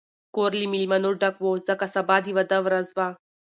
[0.35, 3.07] کور له مېلمنو ډک و، ځکه سبا د واده ورځ وه.